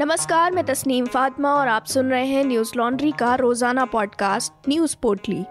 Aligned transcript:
नमस्कार, 0.00 0.52
मैं 0.52 0.64
तस्नीम 0.64 1.06
फातिमा 1.06 1.54
और 1.54 1.68
आप 1.68 1.84
सुन 1.84 2.10
रहे 2.10 2.26
हैं 2.26 2.44
न्यूज़ 2.44 2.72
लॉन्ड्री 2.76 3.12
का 3.12 3.34
रोज़ाना 3.34 3.84
पॉडकास्ट, 3.84 4.52
न्यूज़ 4.68 4.96
पोर्टली। 5.02 5.44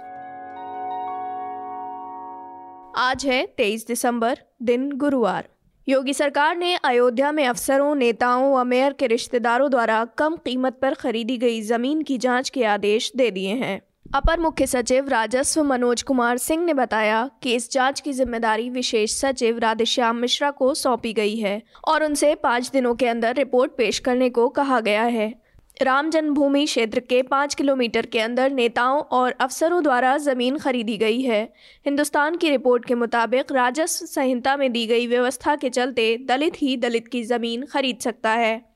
आज 3.02 3.26
है 3.26 3.46
23 3.58 3.88
दिसंबर, 3.88 4.40
दिन 4.64 4.92
गुरुवार। 4.92 5.50
योगी 5.90 6.14
सरकार 6.14 6.56
ने 6.56 6.76
अयोध्या 6.76 7.32
में 7.32 7.48
अफसरों, 7.48 7.96
नेताओं 7.96 8.56
व 8.56 8.64
मेयर 8.64 8.94
के 8.94 9.08
रिश्तेदारों 9.08 9.72
द्वारा 9.72 10.06
कम 10.06 10.36
कीमत 10.36 10.80
पर 10.82 10.94
खरीदी 10.94 11.38
गई 11.38 11.62
ज़मीन 11.62 12.02
की 12.02 12.18
जाँच 12.18 12.50
के 12.50 12.64
आदेश 12.64 13.12
दे 13.16 13.32
दिए 13.32 13.54
हैं। 13.54 13.82
अपर 14.16 14.40
मुख्य 14.40 14.66
सचिव 14.68 15.08
राजस्व 15.10 15.62
मनोज 15.64 16.02
कुमार 16.02 16.38
सिंह 16.38 16.64
ने 16.66 16.74
बताया 16.74 17.30
कि 17.44 17.54
इस 17.56 17.70
जाँच 17.72 18.00
की 18.00 18.12
ज़िम्मेदारी 18.14 18.70
विशेष 18.70 19.16
सचिव 19.16 19.58
राधेश्याम 19.58 20.16
मिश्रा 20.18 20.50
को 20.52 20.74
सौंपी 20.74 21.12
गई 21.14 21.36
है 21.36 21.62
और 21.88 22.04
उनसे 22.04 22.34
पाँच 22.36 22.70
दिनों 22.74 22.94
के 22.96 23.08
अंदर 23.08 23.36
रिपोर्ट 23.36 23.72
पेश 23.78 24.00
करने 24.00 24.30
को 24.30 24.48
कहा 24.50 24.80
गया 24.80 25.04
है। 25.04 25.34
राम 25.78 26.10
जन्मभूमि 26.10 26.66
क्षेत्र 26.66 27.00
के 27.00 27.22
पाँच 27.24 27.54
किलोमीटर 27.56 28.06
के 28.06 28.20
अंदर 28.20 28.52
नेताओं 28.52 29.00
और 29.00 29.36
अफसरों 29.42 29.84
द्वारा 29.84 30.18
ज़मीन 30.18 30.58
खरीदी 30.58 30.98
गई 30.98 31.22
है। 31.22 31.42
हिंदुस्तान 31.86 32.38
की 32.38 32.50
रिपोर्ट 32.50 32.86
के 32.86 32.96
मुताबिक 32.96 33.52
राजस्व 33.52 34.06
संहिता 34.06 34.58
में 34.58 34.72
दी 34.72 34.86
गई 34.88 35.08
व्यवस्था 35.08 35.56
के 35.56 35.70
चलते 35.70 36.16
दलित 36.26 36.62
ही 36.62 36.76
दलित 36.78 37.08
की 37.08 37.24
ज़मीन 37.26 37.66
खरीद 37.66 38.00
सकता 38.00 38.32
है। 38.32 38.69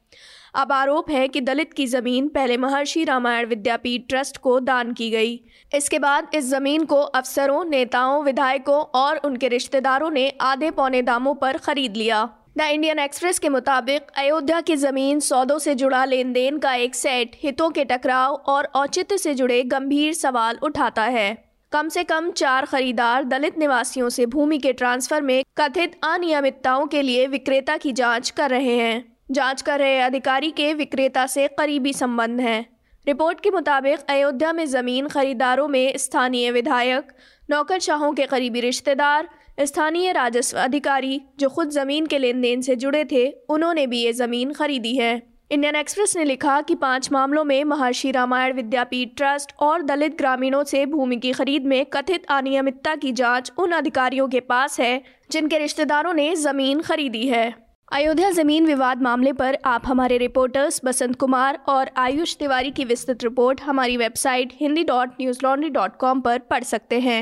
अब 0.55 0.71
आरोप 0.71 1.09
है 1.09 1.27
कि 1.27 1.41
दलित 1.41 1.73
की 1.73 1.85
ज़मीन 1.88 2.27
पहले 2.27 2.57
महर्षि 2.57 3.03
रामायण 3.03 3.45
विद्यापीठ 3.45 4.02
ट्रस्ट 4.09 4.38
को 4.38 4.59
दान 4.59 4.94
की 4.94 5.09
गई। 5.09 5.39
इसके 5.75 5.99
बाद 5.99 6.27
इस 6.34 6.45
ज़मीन 6.45 6.85
को 6.85 6.95
अफसरों, 6.95 7.63
नेताओं, 7.66 8.23
विधायकों 8.23 8.81
और 8.95 9.17
उनके 9.17 9.47
रिश्तेदारों 9.47 10.09
ने 10.11 10.30
आधे 10.41 10.71
पौने 10.71 11.02
दामों 11.02 11.35
पर 11.35 11.58
खरीद 11.58 11.95
लिया। 11.97 12.30
द 12.58 12.61
इंडियन 12.61 12.99
एक्सप्रेस 12.99 13.39
के 13.39 13.49
मुताबिक, 13.49 14.02
अयोध्या 14.17 14.61
की 14.61 14.75
ज़मीन 14.75 15.20
सौदों 15.20 15.58
से 15.59 15.75
जुड़ा 15.75 16.03
लेन 16.05 16.34
देन 16.34 16.58
का 16.58 16.73
एक 16.73 16.95
सेट 16.95 17.31
हितों 17.44 17.70
के 17.70 17.86
टकराव 17.86 18.33
और 18.33 18.66
औचित्य 18.66 19.17
से 19.17 19.33
जुड़े 19.33 19.64
गंभीर 19.64 20.14
सवाल 20.14 20.59
उठाता 20.64 21.03
है। 21.03 21.44
कम 21.72 21.89
से 21.89 22.03
कम 22.03 22.30
चार 22.31 22.66
खरीदार 22.66 23.23
दलित 23.23 23.58
निवासियों 23.58 24.09
से 24.09 24.25
भूमि 24.25 24.58
के 24.58 24.73
ट्रांसफ़र 24.73 25.22
में 25.22 25.44
कथित 25.58 25.99
अनियमितताओं 26.03 26.86
के 26.88 27.02
लिए 27.02 27.25
विक्रेता 27.27 27.77
की 27.77 27.92
जाँच 27.92 28.30
कर 28.30 28.49
रहे 28.49 28.77
हैं। 28.77 29.12
जाँच 29.29 29.61
कर 29.61 29.79
रहे 29.79 29.99
अधिकारी 29.99 30.52
के 30.52 30.73
विक्रेता 30.73 31.25
से 31.27 31.47
करीबी 31.47 31.93
संबंध 31.93 32.41
हैं। 32.41 32.66
रिपोर्ट 33.07 33.39
के 33.39 33.49
मुताबिक 33.52 33.99
अयोध्या 34.09 34.53
में 34.53 34.65
ज़मीन 34.65 35.07
खरीदारों 35.07 35.67
में 35.67 35.97
स्थानीय 35.97 36.52
विधायक, 36.52 37.07
नौकरशाहों 37.49 38.11
के 38.13 38.25
करीबी 38.25 38.61
रिश्तेदार, 38.61 39.30
स्थानीय 39.59 40.11
राजस्व 40.11 40.57
अधिकारी 40.57 41.21
जो 41.39 41.49
खुद 41.49 41.69
ज़मीन 41.69 42.05
के 42.05 42.17
लेन 42.17 42.41
देन 42.41 42.61
से 42.61 42.75
जुड़े 42.75 43.03
थे, 43.05 43.30
उन्होंने 43.49 43.88
भी 43.88 44.02
ये 44.02 44.13
ज़मीन 44.13 44.53
खरीदी 44.53 44.95
है। 44.95 45.21
इंडियन 45.52 45.75
एक्सप्रेस 45.75 46.15
ने 46.17 46.23
लिखा 46.23 46.61
कि 46.61 46.75
पाँच 46.75 47.11
मामलों 47.11 47.43
में 47.43 47.63
महर्षि 47.63 48.11
रामायण 48.11 48.53
विद्यापीठ 48.53 49.15
ट्रस्ट 49.17 49.53
और 49.59 49.81
दलित 49.81 50.17
ग्रामीणों 50.17 50.63
से 50.63 50.85
भूमि 50.85 51.17
की 51.17 51.31
खरीद 51.31 51.65
में 51.65 51.85
कथित 51.85 52.25
अनियमितता 52.30 52.95
की 52.95 53.11
जाँच 53.11 53.52
उन 53.58 53.71
अधिकारियों 53.71 54.27
के 54.27 54.39
पास 54.39 54.80
है, 54.80 55.02
जिनके 55.31 55.58
रिश्तेदारों 55.58 56.13
ने 56.13 56.35
ज़मीन 56.35 56.81
खरीदी 56.81 57.27
है। 57.27 57.63
अयोध्या 57.94 58.30
ज़मीन 58.31 58.66
विवाद 58.66 59.02
मामले 59.02 59.31
पर 59.31 59.58
आप 59.66 59.81
हमारे 59.86 60.17
रिपोर्टर्स 60.17 60.80
बसंत 60.86 61.16
कुमार 61.19 61.58
और 61.69 61.89
आयुष 61.97 62.36
तिवारी 62.38 62.72
की 62.72 62.86
विस्तृत 62.86 63.23
रिपोर्ट 63.23 63.61
हमारी 63.61 63.97
website 63.97 64.53
Hindi 64.61 64.83
dot 64.83 65.09
Newslaundry 65.44 65.69
dot 65.69 65.97
com 65.97 66.21
पर 66.21 66.39
पढ़ 66.49 66.64
सकते 66.64 66.99
हैं। 66.99 67.19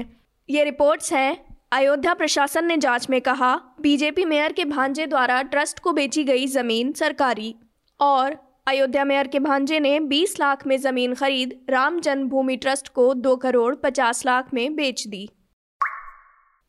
ये 0.50 0.64
रिपोर्ट्स 0.64 1.12
हैं। 1.14 1.38
अयोध्या 1.72 2.14
प्रशासन 2.14 2.66
ने 2.66 2.78
जाँच 2.78 3.10
में 3.10 3.20
कहा, 3.22 3.54
बीजेपी 3.82 4.26
मेयर 4.26 4.52
के 4.52 4.66
भांजे 4.66 5.08
द्वारा 5.08 5.42
ट्रस्ट 5.42 5.80
को 5.80 5.94
बेची 5.94 6.24
गई 6.24 6.48
ज़मीन 6.48 6.94
सरकारी 6.94 7.54
और 8.00 8.38
अयोध्या 8.68 9.06
मेयर 9.06 9.28
के 9.28 9.40
भांजे 9.40 9.80
ने 9.80 10.00
20 10.08 10.40
लाख 10.40 10.66
में 10.68 10.78
ज़मीन 10.78 11.14
खरीद 11.14 11.60
राम 11.70 12.00
जन्मभूमि 12.00 12.58
ट्रस्ट 12.58 12.90
को 12.90 13.14
2 13.18 13.36
करोड़ 13.38 13.74
50 13.76 14.26
लाख 14.26 14.54
में 14.54 14.76
बेच 14.76 15.08
दी। 15.08 15.28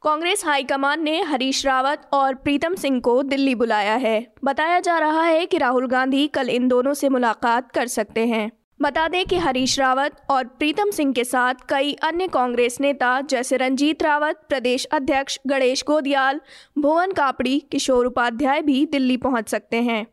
कांग्रेस 0.02 0.44
हाईकमान 0.44 1.02
ने 1.02 1.20
हरीश 1.22 1.64
रावत 1.66 2.08
और 2.12 2.34
प्रीतम 2.34 2.74
सिंह 2.74 2.98
को 3.00 3.22
दिल्ली 3.22 3.54
बुलाया 3.54 3.94
है। 3.94 4.26
बताया 4.44 4.80
जा 4.80 4.98
रहा 4.98 5.22
है 5.22 5.46
कि 5.46 5.58
राहुल 5.58 5.86
गांधी 5.86 6.26
कल 6.28 6.48
इन 6.48 6.66
दोनों 6.68 6.94
से 6.94 7.08
मुलाकात 7.08 7.70
कर 7.70 7.86
सकते 7.86 8.26
हैं। 8.26 8.50
बता 8.80 9.06
दें 9.08 9.24
कि 9.26 9.36
हरीश 9.36 9.78
रावत 9.78 10.16
और 10.30 10.44
प्रीतम 10.48 10.90
सिंह 10.90 11.12
के 11.12 11.24
साथ 11.24 11.54
कई 11.68 11.92
अन्य 12.02 12.26
कांग्रेस 12.28 12.80
नेता, 12.80 13.20
जैसे 13.20 13.56
रंजीत 13.56 14.02
रावत, 14.02 14.40
प्रदेश 14.48 14.84
अध्यक्ष 14.84 15.38
गणेश 15.46 15.84
गोदियाल, 15.86 16.40
भुवन 16.78 17.12
कापड़ी, 17.12 17.58
किशोर 17.72 18.06
उपाध्याय 18.06 18.62
भी 18.62 18.84
दिल्ली 18.86 19.16
पहुँच 19.16 19.48
सकते 19.48 19.82
हैं। 19.82 20.06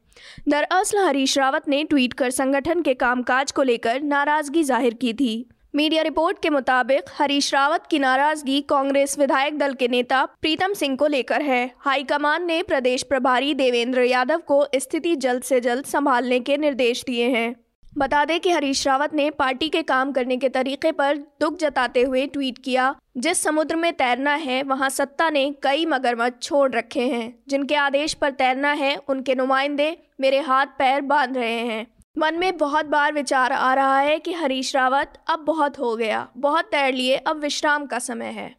दरअसल 0.49 1.05
हरीश 1.05 1.37
रावत 1.37 1.69
ने 1.69 1.83
ट्वीट 1.83 2.13
कर 2.13 2.29
संगठन 2.31 2.81
के 2.81 2.93
कामकाज 2.95 3.51
को 3.51 3.63
लेकर 3.63 4.01
नाराज़गी 4.01 4.63
ज़ाहिर 4.63 4.93
की 4.93 5.13
थी। 5.13 5.49
मीडिया 5.75 6.03
रिपोर्ट 6.03 6.37
के 6.41 6.49
मुताबिक 6.49 7.03
हरीश 7.17 7.53
रावत 7.53 7.83
की 7.91 7.99
नाराज़गी 7.99 8.61
कांग्रेस 8.61 9.19
विधायक 9.19 9.57
दल 9.57 9.73
के 9.73 9.87
नेता 9.87 10.25
प्रीतम 10.25 10.73
सिंह 10.73 10.95
को 10.95 11.07
लेकर 11.07 11.41
है। 11.41 11.71
हाईकमान 11.79 12.45
ने 12.45 12.63
प्रदेश 12.63 13.03
प्रभारी 13.03 13.53
देवेंद्र 13.53 14.01
यादव 14.01 14.37
को 14.37 14.65
स्थिति 14.75 15.15
जल्द 15.15 15.43
से 15.43 15.61
जल्द 15.61 15.85
संभालने 15.85 16.39
के 16.39 16.57
निर्देश 16.57 17.03
दिए 17.03 17.27
हैं। 17.29 17.55
बता 17.97 18.25
दें 18.25 18.39
कि 18.39 18.51
हरीश 18.51 18.87
रावत 18.87 19.13
ने 19.13 19.29
पार्टी 19.29 19.69
के 19.69 19.81
काम 19.81 20.11
करने 20.11 20.37
के 20.37 20.49
तरीके 20.49 20.91
पर 20.91 21.17
दुख 21.17 21.57
जताते 21.57 22.01
हुए 22.01 22.25
ट्वीट 22.27 22.57
किया, 22.57 22.95
जिस 23.17 23.43
समुद्र 23.43 23.75
में 23.75 23.93
तैरना 23.93 24.33
है, 24.33 24.63
वहाँ 24.63 24.89
सत्ता 24.89 25.29
ने 25.29 25.55
कई 25.63 25.85
मगरमच्छ 25.85 26.43
छोड़ 26.43 26.71
रखे 26.71 27.07
हैं। 27.07 27.39
जिनके 27.47 27.75
आदेश 27.75 28.13
पर 28.13 28.31
तैरना 28.31 28.71
है, 28.71 28.95
उनके 28.95 29.35
नुमाइंदे 29.35 29.97
मेरे 30.21 30.39
हाथ 30.39 30.65
पैर 30.65 31.01
बाँध 31.01 31.37
रहे 31.37 31.59
हैं। 31.59 31.87
मन 32.19 32.35
में 32.35 32.57
बहुत 32.57 32.85
बार 32.85 33.13
विचार 33.13 33.51
आ 33.51 33.73
रहा 33.73 33.99
है 33.99 34.17
कि 34.19 34.33
हरीश 34.33 34.75
रावत 34.75 35.13
अब 35.29 35.39
बहुत 35.39 35.77
हो 35.79 35.95
गया, 35.95 36.27
बहुत 36.37 36.65
तैर 36.65 36.93
लिए, 36.93 37.15
अब 37.15 37.39
विश्राम 37.39 37.85
का 37.85 37.99
समय 37.99 38.25
है। 38.25 38.55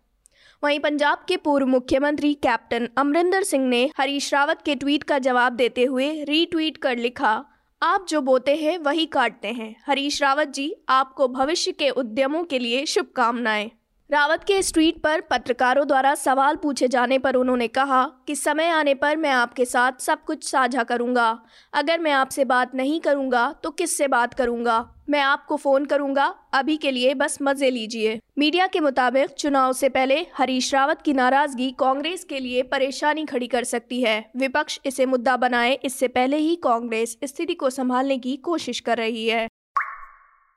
वहीं 0.62 0.78
पंजाब 0.81 1.25
के 1.28 1.37
पूर्व 1.37 1.66
मुख्यमंत्री 1.66 2.32
कैप्टन 2.34 2.88
अमरिंदर 2.98 3.43
सिंह 3.43 3.66
ने 3.69 3.91
हरीश 3.98 4.32
रावत 4.34 4.62
के 4.65 4.75
ट्वीट 4.75 5.03
का 5.03 5.19
जवाब 5.19 5.53
देते 5.53 5.84
हुए 5.84 6.09
रीट्वीट 6.25 6.76
कर 6.76 6.97
लिखा, 6.97 7.44
आप 7.82 8.06
जो 8.09 8.21
बोते 8.21 8.56
हैं, 8.56 8.78
वही 8.78 9.06
काटते 9.06 9.48
हैं। 9.48 9.75
हरीश 9.87 10.22
रावत 10.22 10.48
जी, 10.48 10.75
आपको 10.88 11.28
भविष्य 11.28 11.72
के 11.72 11.91
उद्यमों 11.91 12.44
के 12.44 12.59
लिए 12.59 12.87
शुभकामनाएँ। 12.87 13.71
रावत 14.10 14.44
के 14.44 14.53
इस 14.59 14.72
ट्वीट 14.75 14.97
पर 15.03 15.21
पत्रकारों 15.21 15.87
द्वारा 15.87 16.15
सवाल 16.15 16.56
पूछे 16.56 16.87
जाने 16.88 17.19
पर 17.19 17.34
उन्होंने 17.34 17.66
कहा 17.69 18.03
कि 18.26 18.34
समय 18.34 18.69
आने 18.69 18.94
पर 18.94 19.16
मैं 19.16 19.31
आपके 19.31 19.65
साथ 19.65 20.00
सब 20.00 20.25
कुछ 20.25 20.44
साझा 20.44 20.82
करूँगा। 20.82 21.28
अगर 21.72 22.00
मैं 22.00 22.12
आपसे 22.12 22.44
बात 22.44 22.75
नहीं 22.75 22.98
करूँगा 23.00 23.47
तो 23.62 23.71
किससे 23.71 24.09
बात 24.09 24.34
करूँगा? 24.34 24.78
मैं 25.10 25.21
आपको 25.21 25.56
फ़ोन 25.56 25.84
करूँगा। 25.84 26.26
अभी 26.54 26.76
के 26.76 26.91
लिए 26.91 27.15
बस 27.15 27.38
मज़े 27.43 27.71
लीजिए। 27.71 28.19
मीडिया 28.38 28.66
के 28.66 28.81
मुताबिक, 28.81 29.31
चुनाव 29.31 29.72
से 29.72 29.88
पहले 29.88 30.19
हरीश 30.37 30.72
रावत 30.75 31.03
की 31.03 31.12
नाराज़गी 31.12 31.71
कांग्रेस 31.78 32.25
के 32.25 32.41
लिए 32.41 32.62
परेशानी 32.65 33.25
खड़ी 33.25 33.47
कर 33.47 33.65
सकती 33.65 34.03
है। 34.03 34.19
विपक्ष 34.37 34.78
इसे 34.87 35.06
मुद्दा 35.06 35.37
बनाए, 35.37 35.72
इससे 35.75 36.09
पहले 36.09 36.37
ही 36.38 36.54
कांग्रेस 36.56 37.16
स्थिति 37.25 37.54
को 37.54 37.71
संभालने 37.71 38.19
की 38.19 38.37
कोशिश 38.37 38.81
कर 38.81 38.98
रही 38.98 39.27
है। 39.28 39.48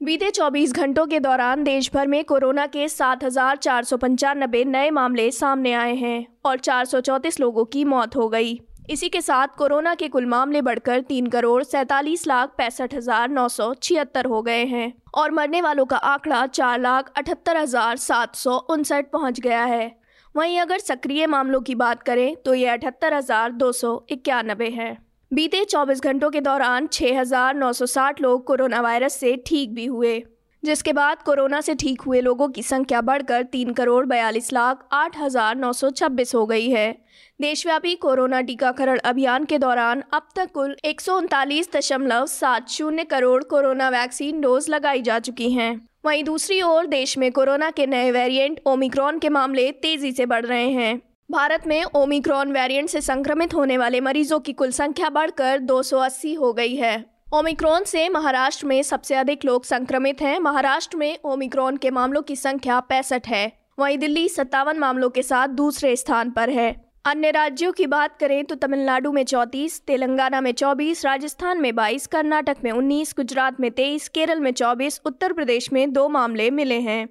बीते 0.03 0.29
24 0.31 0.71
घंटों 0.73 1.05
के 1.07 1.19
दौरान 1.19 1.63
देश 1.63 1.89
भर 1.93 2.07
में 2.07 2.23
कोरोना 2.25 2.65
के 2.67 2.87
सात 2.89 3.23
हज़ार 3.23 3.57
चार 3.57 3.83
सौ 3.83 3.97
पंचानबे 3.97 4.63
नए 4.65 4.89
मामले 4.89 5.29
सामने 5.31 5.71
आए 5.73 5.93
हैं 5.95 6.25
और 6.45 6.59
चार 6.59 6.85
सौ 6.85 6.99
चौंतीस 6.99 7.39
लोगों 7.39 7.63
की 7.65 7.83
मौत 7.85 8.15
हो 8.15 8.27
गई। 8.29 8.59
इसी 8.89 9.09
के 9.09 9.21
साथ 9.21 9.55
कोरोना 9.57 9.93
के 9.95 10.07
कुल 10.07 10.25
मामले 10.25 10.61
बढ़कर 10.61 11.01
तीन 11.01 11.27
करोड़ 11.27 11.63
सैतालीस 11.63 12.27
लाख 12.27 12.53
पैंसठ 12.57 12.93
हज़ार 12.93 13.29
नौ 13.29 13.47
सौ 13.49 13.73
छिहत्तर 13.75 14.25
हो 14.25 14.41
गए 14.41 14.65
हैं 14.65 14.91
और 15.13 15.31
मरने 15.31 15.61
वालों 15.61 15.85
का 15.85 15.97
आंकड़ा 15.97 16.45
चार 16.49 16.79
लाख 16.79 17.13
अठहत्तर 17.17 17.57
हज़ार 17.57 17.97
सात 17.99 18.35
सौ 18.35 18.57
उनसठ 18.69 19.11
पहुँच 19.11 19.39
गया 19.39 19.63
है। 19.65 19.91
वहीं 20.35 20.59
अगर 20.59 20.79
सक्रिय 20.81 21.27
मामलों 21.27 21.61
की 21.61 21.75
बात 21.77 22.03
करें 22.03 22.35
तो 22.45 22.53
ये 22.53 22.67
अठहत्तर 22.69 23.13
हज़ार 23.13 23.51
दो 23.53 23.71
सौ 23.73 23.95
इक्यानबे 24.11 24.69
है। 24.71 24.97
बीते 25.33 25.63
24 25.65 26.01
घंटों 26.01 26.29
के 26.29 26.39
दौरान 26.41 26.87
6,960 26.87 28.19
लोग 28.21 28.45
कोरोना 28.47 28.79
वायरस 28.81 29.13
से 29.19 29.35
ठीक 29.45 29.73
भी 29.73 29.85
हुए 29.85 30.11
जिसके 30.63 30.93
बाद 30.93 31.21
कोरोना 31.21 31.61
से 31.61 31.73
ठीक 31.75 32.01
हुए 32.01 32.19
लोगों 32.21 32.47
की 32.47 32.63
संख्या 32.63 32.99
बढ़कर 33.01 33.43
तीन 33.43 33.71
करोड़ 33.73 34.05
बयालीस 34.05 34.51
लाख 34.53 34.85
आठ 34.93 35.17
हज़ार 35.17 35.55
नौ 35.55 35.71
सौ 35.73 35.89
छब्बीस 35.91 36.33
हो 36.35 36.45
गई 36.45 36.69
है। 36.69 36.91
देशव्यापी 37.39 37.93
कोरोना 37.95 38.41
टीकाकरण 38.41 38.99
अभियान 39.03 39.45
के 39.45 39.57
दौरान 39.59 40.03
अब 40.13 40.27
तक 40.35 40.51
कुल 40.53 40.75
एक 40.85 41.01
सौ 41.01 41.15
उनतालीस 41.17 41.69
दशमलव 41.75 42.25
सात 42.25 42.69
शून्य 42.69 43.03
करोड़ 43.05 43.43
कोरोना 43.45 43.89
वैक्सीन 43.91 44.41
डोज 44.41 44.69
लगाई 44.69 45.01
जा 45.01 45.17
चुकी 45.19 45.49
हैं। 45.51 45.73
वहीं 46.05 46.23
दूसरी 46.23 46.61
ओर 46.61 46.85
देश 46.87 47.17
में 47.17 47.31
कोरोना 47.31 47.69
के 47.71 47.87
नए 47.87 48.11
वेरिएंट 48.11 48.61
ओमिक्रॉन 48.67 49.19
के 49.19 49.29
मामले 49.31 49.71
तेज़ी 49.81 50.11
से 50.11 50.25
बढ़ 50.27 50.45
रहे 50.45 50.69
हैं। 50.71 51.01
भारत 51.33 51.63
में 51.67 51.83
ओमिक्रॉन 51.83 52.51
वेरिएंट 52.51 52.89
से 52.89 53.01
संक्रमित 53.01 53.53
होने 53.53 53.77
वाले 53.77 54.01
मरीजों 54.01 54.39
की 54.39 54.53
कुल 54.53 54.71
संख्या 54.71 55.09
बढ़कर 55.09 55.59
280 55.59 56.33
हो 56.33 56.53
गई 56.53 56.75
है। 56.75 57.05
ओमिक्रॉन 57.33 57.83
से 57.83 58.09
महाराष्ट्र 58.09 58.65
में 58.65 58.83
सबसे 58.83 59.15
अधिक 59.15 59.45
लोग 59.45 59.65
संक्रमित 59.65 60.21
हैं। 60.21 60.39
महाराष्ट्र 60.39 60.97
में 60.97 61.17
ओमिक्रॉन 61.25 61.77
के 61.77 61.91
मामलों 61.91 62.21
की 62.21 62.35
संख्या 62.35 62.79
पैंसठ 62.79 63.27
है। 63.27 63.51
वहीं 63.79 63.97
दिल्ली 63.97 64.29
सत्तावन 64.29 64.79
मामलों 64.79 65.09
के 65.09 65.23
साथ 65.23 65.47
दूसरे 65.47 65.95
स्थान 65.95 66.31
पर 66.31 66.49
है। 66.49 66.82
अन्य 67.05 67.31
राज्यों 67.31 67.71
की 67.71 67.87
बात 67.87 68.17
करें 68.17 68.45
तो 68.45 68.55
तमिलनाडु 68.55 69.11
में 69.11 69.23
34, 69.23 69.81
तेलंगाना 69.87 70.41
में 70.41 70.51
24, 70.51 71.05
राजस्थान 71.05 71.61
में 71.61 71.75
22, 71.75 72.07
कर्नाटक 72.07 72.57
में 72.63 72.71
19, 72.71 73.13
गुजरात 73.15 73.59
में 73.59 73.71
23, 73.71 74.07
केरल 74.07 74.39
में 74.39 74.51
24, 74.51 75.01
उत्तर 75.05 75.33
प्रदेश 75.33 75.73
में 75.73 75.93
दो 75.93 76.09
मामले 76.09 76.51
मिले 76.51 76.79
हैं। 76.79 77.09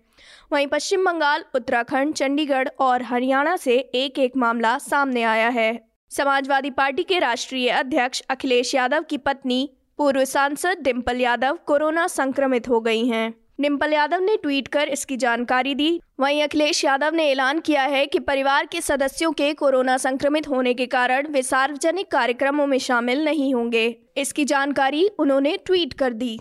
वहीं 0.52 0.66
पश्चिम 0.66 1.04
बंगाल 1.04 1.44
उत्तराखंड 1.54 2.14
चंडीगढ़ 2.14 2.68
और 2.78 3.02
हरियाणा 3.02 3.56
से 3.56 3.78
एक 3.94 4.18
एक 4.18 4.36
मामला 4.36 4.78
सामने 4.78 5.22
आया 5.22 5.48
है। 5.48 5.80
समाजवादी 6.10 6.70
पार्टी 6.70 7.02
के 7.02 7.18
राष्ट्रीय 7.18 7.68
अध्यक्ष 7.68 8.22
अखिलेश 8.30 8.74
यादव 8.74 9.02
की 9.02 9.18
पत्नी 9.18 9.70
पूर्व 9.98 10.24
सांसद 10.24 10.78
डिम्पल 10.82 11.20
यादव 11.20 11.58
कोरोना 11.66 12.06
संक्रमित 12.06 12.68
हो 12.68 12.80
गई 12.80 13.06
हैं। 13.06 13.41
डिम्पल 13.58 13.92
यादव 13.92 14.20
ने 14.20 14.36
ट्वीट 14.36 14.68
कर 14.68 14.88
इसकी 14.88 15.16
जानकारी 15.16 15.74
दी। 15.74 16.00
वहीं 16.20 16.42
अखिलेश 16.42 16.84
यादव 16.84 17.14
ने 17.14 17.28
ऐलान 17.30 17.60
किया 17.60 17.82
है 17.82 18.06
कि 18.06 18.18
परिवार 18.18 18.66
के 18.66 18.80
सदस्यों 18.80 19.32
के 19.32 19.52
कोरोना 19.54 19.96
संक्रमित 19.96 20.48
होने 20.48 20.72
के 20.74 20.86
कारण 20.86 21.26
वे 21.26 21.42
सार्वजनिक 21.42 22.10
कार्यक्रमों 22.10 22.66
में 22.66 22.78
शामिल 22.78 23.24
नहीं 23.24 23.54
होंगे। 23.54 23.84
इसकी 24.16 24.44
जानकारी 24.44 25.06
उन्होंने 25.18 25.56
ट्वीट 25.56 25.92
कर 25.92 26.12
दी। 26.12 26.38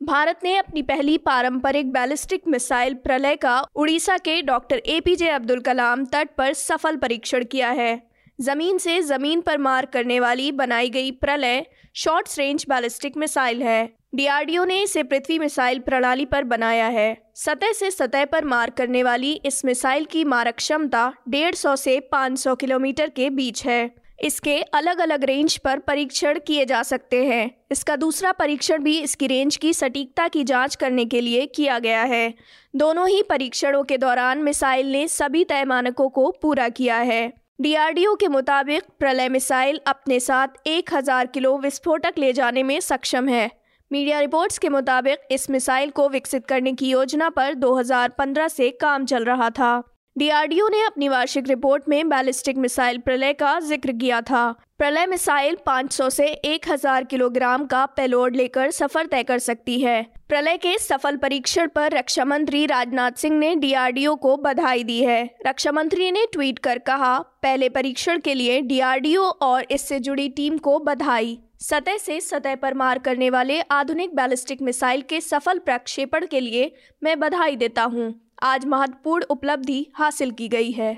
भारत 0.00 0.40
ने 0.44 0.56
अपनी 0.56 0.82
पहली 0.82 1.16
पारंपरिक 1.18 1.92
बैलिस्टिक 1.92 2.48
मिसाइल 2.48 2.94
प्रलय 2.94 3.36
का 3.36 3.60
उड़ीसा 3.74 4.16
के 4.18 4.40
डॉक्टर 4.42 4.82
एपीजे 4.86 5.28
अब्दुल 5.28 5.60
कलाम 5.60 6.04
तट 6.04 6.28
पर 6.38 6.52
सफल 6.52 6.96
परीक्षण 6.96 7.44
किया 7.44 7.70
है। 7.70 8.02
ज़मीन 8.38 8.78
से 8.78 9.00
ज़मीन 9.02 9.40
पर 9.40 9.58
मार 9.58 9.86
करने 9.86 10.18
वाली 10.20 10.50
बनाई 10.52 10.90
गई 10.90 11.10
Pralay 11.10 11.64
short 11.94 12.38
range 12.38 12.64
ballistic 12.68 13.16
missile 13.16 13.62
है। 13.62 13.92
डीआरडीओ 14.14 14.64
ने 14.64 14.76
इसे 14.82 15.02
पृथ्वी 15.02 15.38
मिसाइल 15.38 15.78
प्रणाली 15.78 16.24
पर 16.24 16.44
बनाया 16.44 16.86
है। 16.86 17.16
सतह 17.34 17.72
से 17.72 17.90
सतह 17.90 18.24
पर 18.24 18.44
मार 18.44 18.70
करने 18.70 19.02
वाली 19.02 19.32
इस 19.44 19.64
मिसाइल 19.64 20.04
की 20.04 20.24
मारक 20.24 20.54
क्षमता 20.54 21.12
डेढ़ 21.28 21.54
सौ 21.54 21.76
से 21.76 21.98
500 22.12 22.54
किलोमीटर 22.56 23.08
के 23.08 23.30
बीच 23.30 23.64
है। 23.66 23.90
इसके 24.22 24.60
अलग 24.74 24.98
अलग 24.98 25.24
रेंज 25.24 25.56
पर 25.58 25.78
परीक्षण 25.78 26.38
किए 26.46 26.64
जा 26.64 26.82
सकते 26.82 27.24
हैं। 27.24 27.50
इसका 27.72 27.96
दूसरा 27.96 28.32
परीक्षण 28.32 28.82
भी 28.82 28.98
इसकी 29.00 29.26
रेंज 29.26 29.56
की 29.56 29.72
सटीकता 29.72 30.28
की 30.28 30.44
जाँच 30.44 30.74
करने 30.74 31.04
के 31.04 31.20
लिए 31.20 31.46
किया 31.46 31.78
गया 31.78 32.02
है। 32.02 32.34
दोनों 32.76 33.08
ही 33.08 33.22
परीक्षणों 33.22 33.82
के 33.84 33.98
दौरान 33.98 34.38
मिसाइल 34.38 34.92
ने 34.92 35.08
सभी 35.08 35.44
तय 35.44 35.64
मानकों 35.64 36.08
को 36.08 36.30
पूरा 36.42 36.68
किया 36.68 36.98
है। 36.98 37.32
डीआरडीओ 37.60 38.14
के 38.14 38.28
मुताबिक 38.28 38.84
प्रलय 38.98 39.28
मिसाइल 39.28 39.80
अपने 39.86 40.20
साथ 40.20 40.48
1000 40.66 41.26
किलो 41.26 41.58
विस्फोटक 41.58 42.14
ले 42.18 42.32
जाने 42.32 42.62
में 42.62 42.80
सक्षम 42.80 43.28
है। 43.28 43.63
मीडिया 43.94 44.20
रिपोर्ट्स 44.20 44.58
के 44.58 44.68
मुताबिक 44.68 45.18
इस 45.30 45.50
मिसाइल 45.50 45.90
को 45.90 46.08
विकसित 46.08 46.46
करने 46.46 46.72
की 46.72 46.88
योजना 46.88 47.28
पर 47.30 47.54
2015 47.54 48.48
से 48.48 48.70
काम 48.70 49.04
चल 49.04 49.24
रहा 49.24 49.50
था। 49.50 49.82
डीआरडीओ 50.16 50.68
ने 50.68 50.80
अपनी 50.82 51.08
वार्षिक 51.08 51.48
रिपोर्ट 51.48 51.84
में 51.88 52.08
बैलिस्टिक 52.08 52.56
मिसाइल 52.56 52.98
प्रलय 52.98 53.32
का 53.32 53.58
ज़िक्र 53.60 53.92
किया 53.92 54.20
था। 54.20 54.50
प्रलय 54.78 55.06
मिसाइल 55.06 55.56
500 55.66 56.10
से 56.10 56.26
1000 56.46 57.04
किलोग्राम 57.04 57.66
का 57.66 57.84
पेलोड 57.86 58.36
लेकर 58.36 58.70
सफ़र 58.70 59.06
तय 59.06 59.22
कर 59.22 59.38
सकती 59.38 59.80
है। 59.80 60.02
प्रलय 60.28 60.56
के 60.56 60.76
सफल 60.78 61.16
परीक्षण 61.16 61.68
पर 61.68 61.92
रक्षा 61.92 62.24
मंत्री 62.24 62.66
राजनाथ 62.66 63.12
सिंह 63.12 63.38
ने 63.38 63.54
डीआरडीओ 63.56 64.14
को 64.16 64.36
बधाई 64.36 64.84
दी 64.84 65.02
है। 65.04 65.22
रक्षा 65.46 65.72
मंत्री 65.72 66.10
ने 66.10 66.26
ट्वीट 66.32 66.58
कर 66.58 66.78
कहा, 66.78 67.18
पहले 67.18 67.68
परीक्षण 67.70 68.20
के 68.20 68.34
लिए 68.34 68.60
डीआरडीओ 68.62 69.22
और 69.22 69.66
इससे 69.70 70.00
जुड़ी 70.00 70.28
टीम 70.28 70.58
को 70.58 70.78
बधाई। 70.78 71.38
सतह 71.60 71.96
से 71.96 72.20
सतह 72.20 72.54
पर 72.54 72.74
मार 72.74 72.98
करने 72.98 73.28
वाले 73.30 73.60
आधुनिक 73.60 74.14
बैलिस्टिक 74.16 74.62
मिसाइल 74.62 75.02
के 75.02 75.20
सफल 75.20 75.58
प्रक्षेपण 75.58 76.26
के 76.26 76.40
लिए 76.40 76.70
मैं 77.02 77.18
बधाई 77.20 77.56
देता 77.56 77.82
हूँ। 77.84 78.12
आज 78.42 78.66
महत्वपूर्ण 78.66 79.24
उपलब्धि 79.30 79.86
हासिल 79.94 80.30
की 80.30 80.48
गई 80.48 80.70
है। 80.70 80.94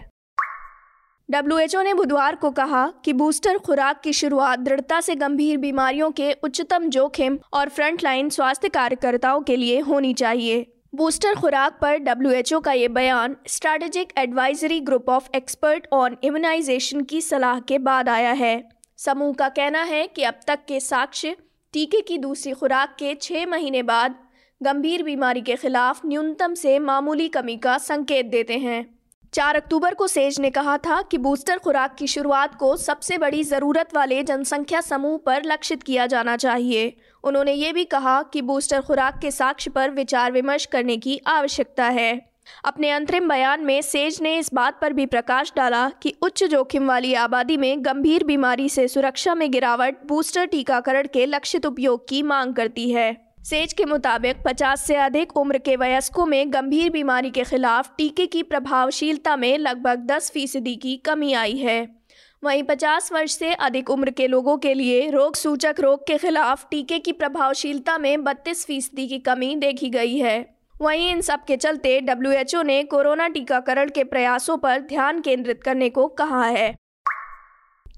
डब्ल्यू 1.29 1.83
ने 1.83 1.95
बुधवार 1.95 2.37
को 2.37 2.51
कहा 2.51 2.87
कि 3.05 3.13
बूस्टर 3.13 3.59
खुराक 3.59 4.01
की 4.01 4.13
शुरुआत 4.13 4.59
दृढ़ता 4.59 5.01
से 5.01 5.15
गंभीर 5.15 5.57
बीमारियों 5.59 6.11
के 6.11 6.33
उच्चतम 6.45 6.89
जोखिम 6.89 7.39
और 7.53 7.69
फ्रंटलाइन 7.69 8.29
स्वास्थ्य 8.31 8.69
कार्यकर्ताओं 8.69 9.43
के 9.43 9.57
लिए 9.57 9.81
होनी 9.81 10.15
चाहिए। 10.15 10.67
बूस्टर 10.95 11.35
खुराक 11.35 11.79
पर 11.83 11.99
डब्ल्यूएचओ 11.99 12.61
का 12.61 12.73
ये 12.73 12.89
बयान 12.91 13.37
strategic 13.47 14.13
advisory 14.19 14.81
group 14.81 15.09
of 15.09 15.29
expert 15.35 15.87
on 15.93 16.17
immunization 16.25 17.01
की 17.03 17.21
सलाह 17.21 17.61
के 17.61 17.79
बाद 17.81 18.09
आया 18.09 18.33
है। 18.35 18.57
समूह 18.99 19.33
का 19.35 19.49
कहना 19.49 19.83
है 19.83 20.07
कि 20.07 20.23
अब 20.23 20.41
तक 20.47 20.59
के 20.69 20.81
साक्ष्य 20.81 21.37
टीके 21.75 22.01
की 22.01 22.19
दूसरी 22.19 22.53
खुराक 22.53 22.97
के 22.99 23.15
छः 23.15 23.47
महीने 23.47 23.83
बाद 23.83 24.15
गंभीर 24.63 25.03
बीमारी 25.03 25.41
के 25.41 25.57
खिलाफ 25.57 26.01
न्यूनतम 26.07 26.55
से 26.55 26.79
मामूली 26.79 27.29
कमी 27.29 27.57
का 27.57 27.79
संकेत 27.79 28.27
देते 28.27 28.59
हैं। 28.59 28.85
चार 29.33 29.57
अक्टूबर 29.57 29.95
को 29.95 30.07
सेज 30.07 30.39
ने 30.41 30.51
कहा 30.51 30.77
था 30.79 31.01
कि 31.03 31.19
बूस्टर 31.19 31.59
खुराक 31.59 31.95
की 31.95 32.07
शुरुआत 32.07 32.55
को 32.55 32.77
सबसे 32.77 33.19
बड़ी 33.19 33.43
ज़रूरत 33.45 33.95
वाले 33.95 34.23
जनसंख्या 34.23 34.81
समूह 34.81 35.19
पर 35.27 35.43
लक्षित 35.45 35.83
किया 35.83 36.07
जाना 36.07 36.37
चाहिए। 36.37 36.97
उन्होंने 37.25 37.53
ये 37.53 37.73
भी 37.73 37.85
कहा 37.85 38.23
कि 38.23 38.43
बूस्टर 38.43 38.81
खुराक 38.81 39.19
के 39.19 39.31
साक्ष्य 39.31 39.71
पर 39.71 39.91
विचार 39.91 40.33
विमर्श 40.33 40.67
करने 40.67 40.97
की 40.97 41.21
आवश्यकता 41.27 41.85
है। 41.85 42.36
अपने 42.65 42.91
अंतरिम 42.91 43.29
बयान 43.29 43.65
में 43.65 43.83
सेज 43.83 44.19
ने 44.23 44.39
इस 44.39 44.55
बात 44.55 44.81
पर 44.81 44.93
भी 44.93 45.07
प्रकाश 45.07 45.53
डाला 45.57 45.89
कि 45.89 46.15
उच्च 46.23 46.45
जोखिम 46.45 46.89
वाली 46.89 47.15
आबादी 47.15 47.57
में 47.57 47.85
गंभीर 47.85 48.25
बीमारी 48.25 48.69
से 48.69 48.89
सुरक्षा 48.89 49.35
में 49.35 49.51
गिरावट 49.51 50.07
बूस्टर 50.07 50.47
टीकाकरण 50.47 51.07
के 51.07 51.27
लक्षित 51.27 51.67
उपयोग 51.67 52.09
की 52.09 52.23
मांग 52.23 52.55
करती 52.55 52.91
है। 52.91 53.27
सेज 53.43 53.73
के 53.73 53.85
मुताबिक 53.85 54.37
50 54.37 54.87
से 54.87 54.95
अधिक 54.95 55.37
उम्र 55.37 55.59
के 55.59 55.77
वयस्कों 55.77 56.27
में 56.27 56.53
गंभीर 56.53 56.91
बीमारी 56.91 57.31
के 57.31 57.45
खिलाफ 57.45 57.95
टीके 57.99 58.27
की 58.27 58.43
प्रभावशीलता 58.43 59.37
में 59.37 59.59
लगभग 59.59 60.07
10 60.07 60.31
फ़ीसदी 60.31 60.77
की 60.77 60.97
कमी 60.97 61.33
आई 61.33 61.57
है। 61.57 61.97
वहीं 62.45 62.63
50 62.63 63.13
वर्ष 63.13 63.39
से 63.39 63.53
अधिक 63.53 63.91
उम्र 63.91 64.11
के 64.11 64.27
लोगों 64.27 64.57
के 64.57 64.75
लिए 64.75 65.11
रोग 65.11 65.37
सूचक 65.37 65.75
रोग 65.81 66.07
के 66.07 66.19
खिलाफ 66.19 66.67
टीके 66.71 66.99
की 66.99 67.13
प्रभावशीलता 67.13 67.99
में 67.99 68.17
32 68.17 68.67
फ़ीसदी 68.67 69.09
की 69.09 69.19
कमी 69.19 69.57
देखी 69.57 69.91
गई 69.91 70.19
है। 70.19 70.56
वहीं 70.81 71.11
इन 71.11 71.21
सब 71.21 71.45
के 71.45 71.57
चलते 71.57 72.01
डब्ल्यू 72.01 72.63
ने 72.63 72.83
कोरोना 72.83 73.29
टीकाकरण 73.29 73.89
के 73.89 74.05
प्रयासों 74.05 74.57
पर 74.57 74.81
ध्यान 74.81 75.21
केंद्रित 75.21 75.63
करने 75.63 75.89
को 75.91 76.07
कहा 76.09 76.45
है। 76.45 76.75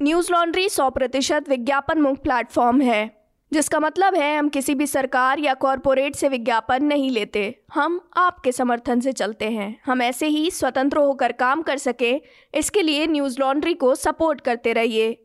न्यूज़ 0.03 0.33
लॉन्ड्री 0.33 0.69
सौ 0.69 0.91
प्रतिशत 0.91 1.49
विज्ञापन 1.49 2.01
मुक्त 2.01 2.23
प्लेटफॉर्म 2.23 2.81
है, 2.81 3.11
जिसका 3.53 3.81
मतलब 3.81 4.15
है 4.15 4.37
हम 4.39 4.49
किसी 4.49 4.75
भी 4.75 4.87
सरकार 4.87 5.39
या 5.39 5.55
कॉरपोरेट 5.55 6.15
से 6.15 6.29
विज्ञापन 6.29 6.85
नहीं 6.85 7.11
लेते। 7.11 7.63
हम 7.75 8.01
आपके 8.17 8.53
समर्थन 8.53 9.01
से 9.01 9.13
चलते 9.13 9.51
हैं। 9.51 9.81
हम 9.87 10.03
ऐसे 10.03 10.27
ही 10.27 10.51
स्वतंत्र 10.51 10.99
होकर 10.99 11.33
काम 11.33 11.63
कर 11.63 11.77
सके। 11.77 12.21
इसके 12.55 12.83
लिए 12.83 13.07
न्यूज़ 13.07 13.41
लॉन्ड्री 13.41 13.75
को 13.75 13.95
सपोर्ट 13.95 14.41
करते 14.41 14.73
रहिए। 14.73 15.25